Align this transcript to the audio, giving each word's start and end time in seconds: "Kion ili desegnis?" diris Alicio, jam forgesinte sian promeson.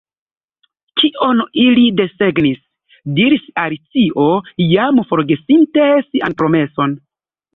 "Kion 1.01 1.41
ili 1.63 1.83
desegnis?" 1.99 2.63
diris 3.19 3.45
Alicio, 3.65 4.25
jam 4.71 5.03
forgesinte 5.13 5.85
sian 6.09 6.37
promeson. 6.43 6.97